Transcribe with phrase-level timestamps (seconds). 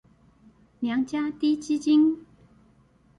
[0.79, 2.25] 娘家滴雞精